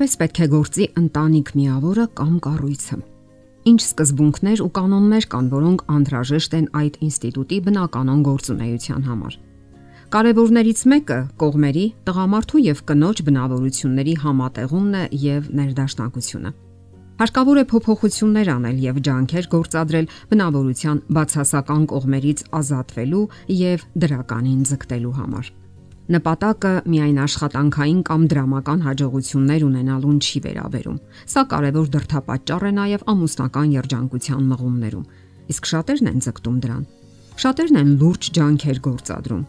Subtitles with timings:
[0.00, 2.96] Ինչպես պետք է գործի ընտանիք միավորը կամ կառույցը։
[3.68, 9.36] Ինչ սկզբունքներ ու կանոններ կան, որոնք անհրաժեշտ են այդ ինստիտուտի բնականon գործունեության համար։
[10.16, 16.56] Կարևորներից մեկը կողմերի, տղամարդու եւ կնոջ բնավորությունների համատեղումն է եւ ներդաշնակությունը։
[17.20, 23.24] Հարկավոր է փոփոխություններ անել եւ ջանքեր գործադրել բնավորության բացասական կողմերից ազատվելու
[23.60, 25.52] եւ դրականին ձգտելու համար։
[26.10, 30.96] Նպատակը միայն աշխատանքային կամ դրամական հաջողություններ ունենալուն չի վերաբերում։
[31.30, 35.04] Սա կարևոր դրթապաճառ է նաև ամուսնական երջանկության մղումներում։
[35.54, 36.82] Իսկ շատերն են ձգտում դրան։
[37.44, 39.44] Շատերն են լուրջ ջանքեր գործադրում։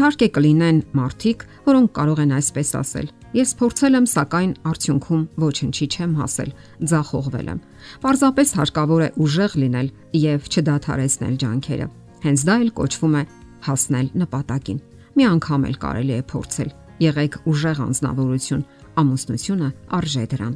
[0.00, 3.08] Իհարկե կլինեն մարդիկ, որոնք կարող են այսպես ասել.
[3.36, 6.50] Ես փորձել եմ, սակայն արդյունքում ոչնչի չեմ հասել,
[6.90, 7.60] ձախողվել եմ։
[8.06, 9.92] Պարզապես հարկավոր է ուժեղ լինել
[10.24, 11.90] եւ չդադարեցնել ջանքերը։
[12.24, 13.24] Հենց դա էլ կոչվում է
[13.66, 14.80] հասնել նպատակին
[15.20, 16.68] մի անգամ էլ կարելի է փորձել։
[17.04, 18.60] Եղեք ուժեղ անznավորություն,
[19.00, 19.66] ամուսնությունը
[19.98, 20.54] արժե դրան։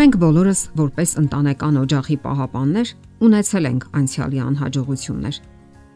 [0.00, 2.90] Մենք բոլորս որպես ընտանեկան օջախի պահապաններ
[3.26, 5.38] ունեցել ենք անցյալի անհաջողություններ։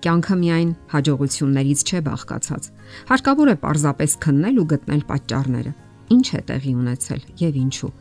[0.06, 2.70] Կյանքը միայն հաջողություններից չէ բաղկացած։
[3.10, 5.74] Հարկավոր է պարզապես քննել ու գտնել պատճառները։
[6.14, 7.92] Ինչ է տեղի ունեցել եւ ինչու։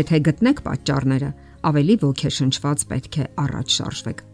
[0.00, 1.30] Եթե գտնեք պատճառները,
[1.68, 4.26] ավելի ոգեշնչված պետք է առաջ շարժվեք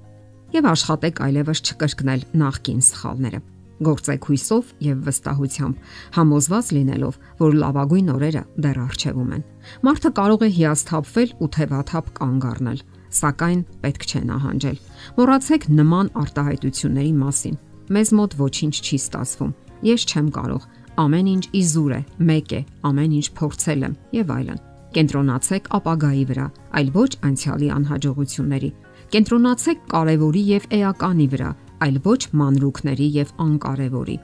[0.55, 3.41] եւ աշխատեք այլևս չկրկնել նախկին սխալները
[3.85, 5.81] գործեք հույսով եւ վստահությամբ,
[6.17, 9.45] համոզված լինելով, որ լավագույն օրերը դեռ առջևում են։
[9.87, 12.81] Մարդը կարող է հիասթափվել ու թևաթափ կանգ առնել,
[13.17, 14.79] սակայն պետք չէ նահանջել։
[15.17, 17.61] Մոռացեք նման արտահայտությունների մասին։
[17.97, 19.53] Մեզ մոտ ոչինչ չի ստացվում։
[19.87, 20.63] Ես չեմ կարող։
[20.97, 24.61] Ամեն ինչ իզուր է, մեկ է, ամեն ինչ փորձել եմ եւ այլն։
[24.97, 26.47] Կենտրոնացեք ապագայի վրա,
[26.81, 28.71] այլ ոչ անցյալի անհաջողությունների։
[29.13, 31.51] Կենտրոնացեք կարևորի եւ էականի վրա,
[31.85, 34.17] այլ ոչ մանրուքների եւ անկարևորի։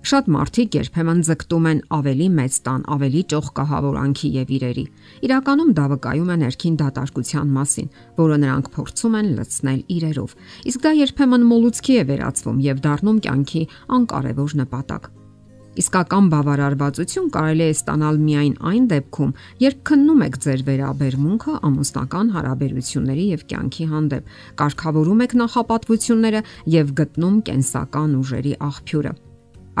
[0.00, 4.84] Շատ մարդիկ երբեմն ձգտում են ավելի մեծ տան, ավելի ճոխկահավորանքի եւ իրերի։
[5.28, 10.36] Իրականում դա վկայում է ներքին դատարկության մասին, որը նրանք փորձում են լցնել իրերով։
[10.72, 13.64] Իսկ դա երբեմն մոլուցքի է վերածվում եւ դառնում կյանքի
[14.00, 15.14] անկարևոր նպատակ։
[15.78, 23.26] Իսկական բավարարվածություն կարելի է ստանալ միայն այն դեպքում, երբ քննում եք ձեր վերաբերմունքը ամուսնական հարաբերությունների
[23.30, 26.40] եւ կյանքի հանդեպ, կարգավորում եք նախապատվությունները
[26.74, 29.12] եւ գտնում կենսական ուժերի աղբյուրը։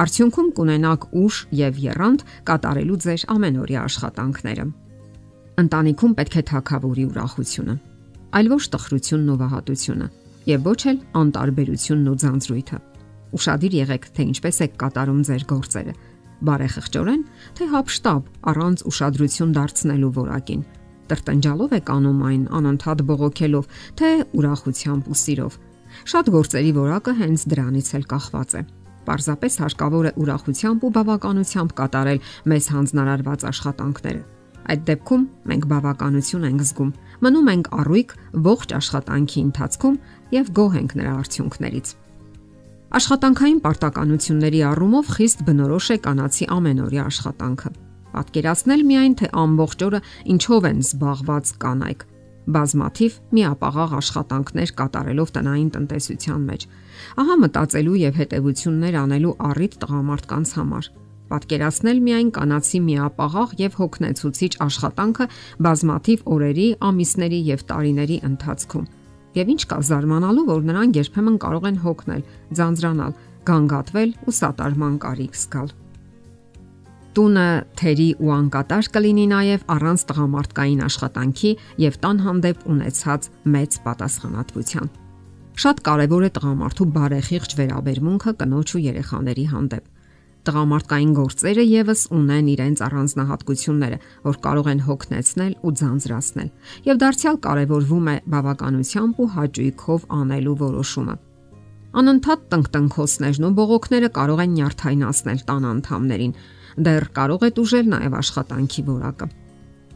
[0.00, 4.66] Արդյունքում կունենաք ուժ եւ երանգ կատարելու ձեր ամենօրյա աշխատանքները։
[5.60, 7.74] Ընտանիքում պետք է թակավորի ուրախությունը,
[8.38, 10.06] այլ ոչ տխրությունն ու վհատությունը,
[10.54, 12.80] եւ ոչ էլ անտարբերությունն ու ձանձրույթը
[13.36, 15.94] Ուշադիր եղեք, թե ինչպես եք կատարում ձեր գործերը։
[16.40, 17.22] Բարեխղճորեն,
[17.56, 20.62] թե հապշտապ առանց ուշադրություն դարձնելու որակին։
[21.10, 23.70] Տրտնջալով եք անում այն անընդհատ բողոքելով,
[24.00, 24.10] թե
[24.40, 25.56] ուրախությամբ ու սիրով։
[26.10, 28.62] Շատ գործերի որակը հենց դրանից էլ կախված է։
[29.10, 32.20] Պարզապես հարկավոր է ուրախությամբ ու բավականությամբ կատարել
[32.52, 34.22] մեզ հանձնարարված աշխատանքները։
[34.70, 36.90] Այդ դեպքում մենք բավականություն ենք զգում,
[37.24, 38.12] մնում ենք առույգ
[38.46, 39.96] ողջ աշխատանքի ընթացքում
[40.36, 41.88] եւ գոհ ենք նրա արդյունքներից։
[42.90, 47.70] Աշխատանքային պարտականությունների առումով խիստ բնորոշ է կանացի ամենօրյա աշխատանքը։
[48.14, 50.00] Պատկերացնել միայն թե ամբողջ օրը
[50.34, 52.02] ինչով են զբաղված կանայք
[52.56, 56.68] բազմաթիվ միապաղաղ աշխատանքներ կատարելով տնային տնտեսության մեջ։
[57.22, 60.92] Ահա մտածելու եւ հետեւություններ անելու առիթ տղամարդկանց համար։
[61.30, 65.26] Պատկերացնել միայն կանացի միապաղաղ եւ հոգնեցուցիչ աշխատանքը
[65.62, 68.96] բազմաթիվ օրերի, ամիսների եւ տարիների ընթացքում
[69.38, 72.22] Եվ ինչ կա զարմանալու, որ նրանք երբեմն կարող են հոգնել,
[72.58, 73.12] ձանձրանալ,
[73.50, 75.68] գանգատվել ու սատարման կարիք զգալ։
[77.10, 77.46] Տունը
[77.78, 81.52] թերի ու անկատար կլինի նաև առանց տղամարդկային աշխատանքի
[81.84, 84.92] եւ տան հանդեպ ունեցած մեծ պատասխանատվության։
[85.60, 89.99] Շատ կարևոր է տղամարդու բարեխիղճ վերաբերմունքը կնոջ ու երեխաների հանդեպ
[90.40, 96.46] Տղամարդկային գործերը եւս ունեն իրենց առանձնահատկությունները, որ կարող են հոգնեցնել ու ձանձրացնել,
[96.88, 101.16] եւ դարձյալ կարեւորվում է բավականությամբ ու հաճույքով անելու որոշումը։
[102.00, 106.34] Անընդհատ տնկտնքոցներն ու բողոքները կարող են նյարդայնացնել տան անդամներին,
[106.88, 109.28] դեռ կարող է դուժել նաեւ աշխատանքի որակը։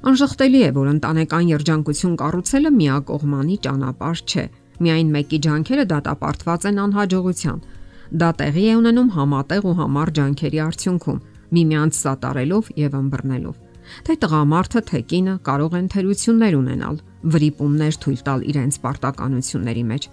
[0.04, 4.44] Անժխտելի է, որ ընտանեկան երջանկություն կառուցելը միակողմանի ճանապարհ չէ։
[4.84, 7.62] Միայն մեկի ջանքերը դատապարտված են անհաջողության
[8.12, 11.22] Դա տեղի է ունենում համատեղ ու համառ ջանքերի արդյունքում,
[11.54, 13.56] միմյանց սատարելով եւ ըմբռնելով։
[14.04, 16.96] Թե տղամարդը, թե կինը կարող են թերություններ ունենալ,
[17.34, 20.06] վրիպումներ թույլ տալ իրենց պարտականությունների մեջ։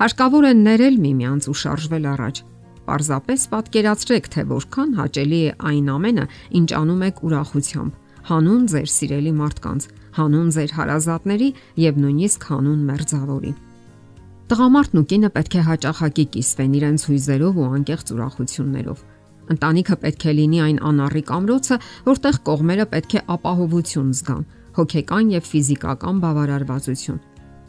[0.00, 2.42] Հարկավոր է ներել միմյանց ու շարժվել առաջ։
[2.86, 6.26] Պարզապես պատկերացրեք, թե որքան հաճելի է այն ամենը,
[6.60, 7.92] ինչ անում եք ուրախությամբ,
[8.30, 11.48] հանուն ձեր սիրելի մարդկանց, հանուն ձեր հարազատների
[11.82, 13.52] եւ նույնիսկ հանուն մերձավորի։
[14.46, 19.00] Տղամարդն ու կինը պետք է հաճախակի կիսվեն իրենց հույզերով ու անկեղծ ուրախություններով։
[19.54, 24.44] Ընտանիքը պետք է լինի այն անառիկ ամրոցը, որտեղ կողմերը պետք է ապահովություն զգան,
[24.78, 27.18] հոգեկան եւ ֆիզիկական բավարարվածություն։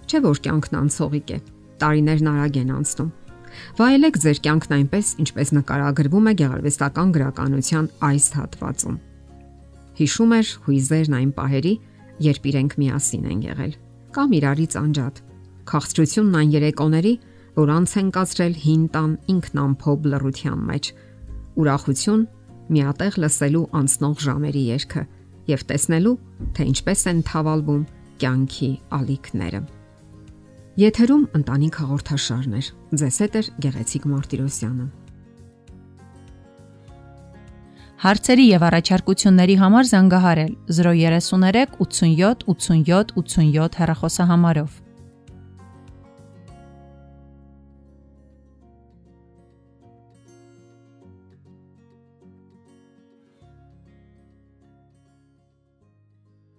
[0.06, 1.40] Չէ որ կյանքն անցողիկ է։
[1.82, 3.12] Տարիներն արագ են անցնում։
[3.78, 8.98] Վայելեք ձեր կյանքն այնպես, ինչպես նկարագրվում է գեղարվեստական գրականության այս հատվածում։
[9.98, 11.74] Հիշում էր հույզերն այն պահերի,
[12.28, 13.74] երբ իրենք միասին են եղել,
[14.18, 15.27] կամ իրարից անջատ։
[15.68, 17.14] Քաղցրությունն այն երեկոների,
[17.58, 20.90] որ անց են կացրել հին տան ինքնամփոփ լռության մեջ։
[21.58, 22.24] Ուրախություն
[22.78, 25.04] միատեղ լսելու անցնող ժամերի երգը
[25.48, 26.16] եւ տեսնելու,
[26.56, 27.84] թե ինչպես են թավալվում
[28.22, 29.62] կյանքի ալիքները։
[30.78, 32.72] Եթերում ընտանիք հաղորդաշարներ։
[33.02, 34.88] Ձեզ հետ է Գեղեցիկ Մարտիրոսյանը։
[37.98, 44.76] Հարցերի եւ առաջարկությունների համար զանգահարել 033 87 87 87 հեռախոսահամարով։